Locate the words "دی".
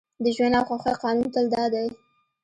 1.73-1.87